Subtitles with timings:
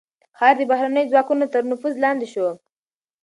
[0.37, 2.47] ښار د بهرنيو ځواکونو تر نفوذ لاندې شو.